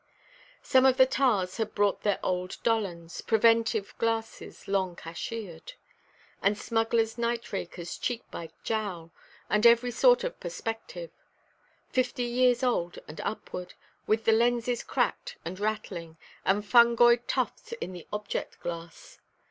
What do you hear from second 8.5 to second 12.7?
jowl, and every sort of "perspective," fifty years